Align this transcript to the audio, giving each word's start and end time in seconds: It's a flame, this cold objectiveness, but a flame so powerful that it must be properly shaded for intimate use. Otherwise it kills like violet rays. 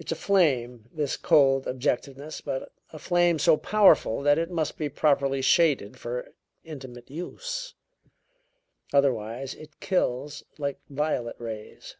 It's 0.00 0.10
a 0.10 0.16
flame, 0.16 0.88
this 0.92 1.16
cold 1.16 1.66
objectiveness, 1.68 2.40
but 2.40 2.72
a 2.90 2.98
flame 2.98 3.38
so 3.38 3.56
powerful 3.56 4.20
that 4.22 4.38
it 4.38 4.50
must 4.50 4.76
be 4.76 4.88
properly 4.88 5.40
shaded 5.40 5.96
for 6.00 6.32
intimate 6.64 7.08
use. 7.08 7.74
Otherwise 8.92 9.54
it 9.54 9.78
kills 9.78 10.42
like 10.58 10.80
violet 10.90 11.36
rays. 11.38 11.94